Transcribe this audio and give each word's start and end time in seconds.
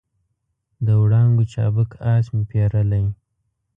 د 0.85 0.87
وړانګو 1.01 1.43
چابک 1.53 1.89
آس 2.13 2.25
مې 2.33 2.43
پیرلی 2.51 3.03